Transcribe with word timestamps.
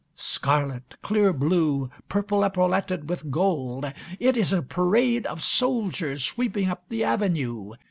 Scarlet, 0.15 0.95
clear 1.03 1.31
blue, 1.31 1.91
purple 2.09 2.39
epauletted 2.39 3.05
with 3.05 3.29
gold. 3.29 3.93
It 4.19 4.35
is 4.35 4.51
a 4.51 4.63
parade 4.63 5.27
of 5.27 5.43
soldiers 5.43 6.23
sweeping 6.25 6.67
up 6.71 6.89
the 6.89 7.03
avenue. 7.03 7.73